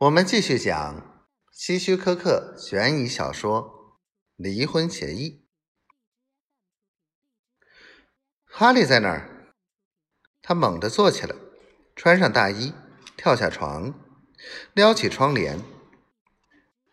[0.00, 3.62] 我们继续讲希区柯克悬疑小说
[4.36, 5.44] 《离婚协议》。
[8.46, 9.52] 哈利在那儿，
[10.40, 11.36] 他猛地坐起来，
[11.94, 12.72] 穿上大衣，
[13.14, 13.92] 跳下床，
[14.72, 15.62] 撩起窗帘，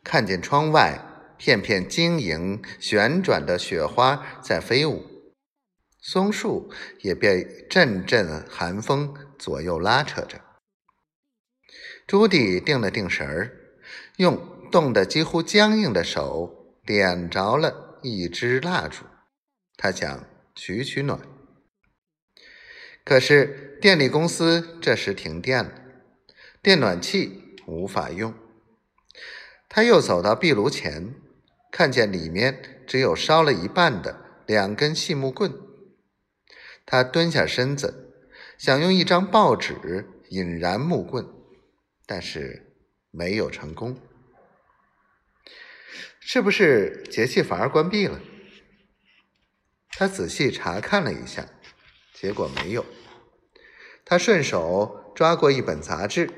[0.04, 5.32] 看见窗外片片晶莹旋转的雪花在飞舞，
[6.02, 6.70] 松树
[7.00, 10.47] 也被阵阵寒风左右拉扯着。
[12.08, 13.52] 朱棣定了定神儿，
[14.16, 14.40] 用
[14.72, 19.04] 冻得几乎僵硬的手点着了一支蜡烛。
[19.76, 21.20] 他想取取暖，
[23.04, 25.72] 可是电力公司这时停电了，
[26.62, 28.34] 电暖器无法用。
[29.68, 31.14] 他又走到壁炉前，
[31.70, 35.54] 看见里面只有烧了一半的两根细木棍。
[36.86, 38.14] 他蹲下身子，
[38.58, 41.28] 想用一张报纸引燃木棍。
[42.08, 42.74] 但是
[43.12, 44.00] 没有成功，
[46.22, 48.22] 是不是节气阀关闭了？
[49.90, 51.50] 他仔细查看了一下，
[52.14, 52.86] 结果没有。
[54.06, 56.30] 他顺手抓过一本杂志，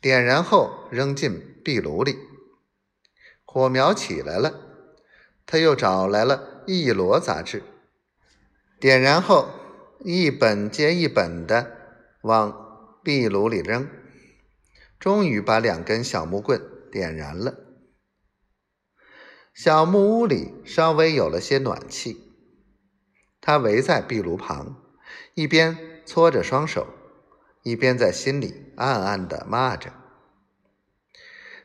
[0.00, 2.18] 点燃后扔进壁炉里，
[3.44, 4.64] 火苗起来了。
[5.46, 7.62] 他又找来了一摞杂志，
[8.80, 9.48] 点燃后
[10.00, 13.88] 一本接一本的往壁炉里扔。
[14.98, 16.60] 终于把两根小木棍
[16.90, 17.54] 点燃了，
[19.54, 22.24] 小木屋里稍微有了些暖气。
[23.40, 24.82] 他围在壁炉旁，
[25.34, 26.88] 一边搓着双手，
[27.62, 29.92] 一边在心里暗暗的骂着：“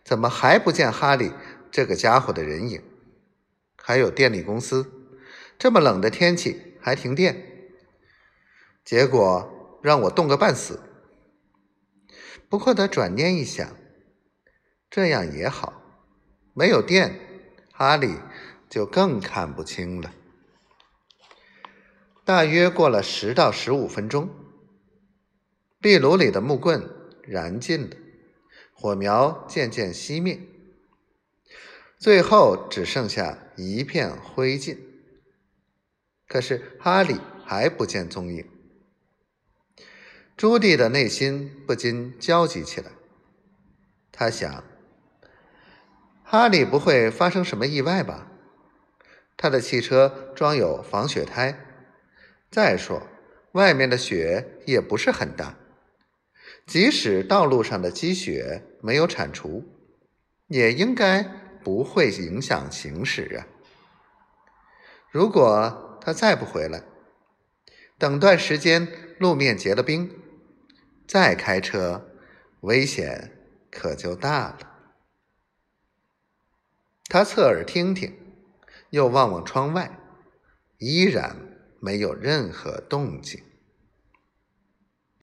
[0.06, 1.34] 怎么还不见哈利
[1.72, 2.84] 这个家伙的人影？
[3.75, 4.92] 还有电力公司，
[5.58, 7.72] 这么冷的天气还停电，
[8.86, 10.80] 结果让我冻个半死。”
[12.54, 13.76] 不过他转念一想，
[14.88, 15.73] 这样也好，
[16.54, 17.20] 没有电，
[17.72, 18.14] 哈利
[18.70, 20.14] 就更看不清了。
[22.24, 24.30] 大约过了十到十五分钟，
[25.81, 26.88] 壁炉里的木棍
[27.24, 27.97] 燃尽了，
[28.72, 30.40] 火苗渐渐熄灭，
[31.97, 34.78] 最后只剩下一片灰烬。
[36.28, 38.47] 可是哈利还不见踪影。
[40.36, 42.92] 朱棣的内心不禁焦急起来。
[44.12, 44.64] 他想：
[46.24, 48.32] 哈利不会发生什么意外吧？
[49.38, 51.58] 他的汽车装有防雪胎，
[52.50, 53.02] 再说
[53.54, 55.56] 外面的雪也不是很大，
[56.66, 59.64] 即使道路上的积雪没有铲除，
[60.48, 61.24] 也应该
[61.64, 63.46] 不会影响行驶啊。
[65.12, 66.84] 如果他再不回来，
[67.98, 68.88] 等段时间
[69.20, 70.22] 路面结了冰。
[71.13, 72.09] 再开车，
[72.62, 73.38] 危险
[73.69, 74.57] 可就大了。
[77.07, 78.12] 他侧耳听听，
[78.90, 80.00] 又望望窗外，
[80.79, 81.35] 依然
[81.79, 83.44] 没有任何动静。